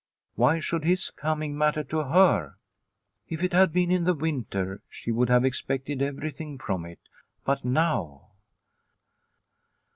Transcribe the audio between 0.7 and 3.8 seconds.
his coming matter to her? If it had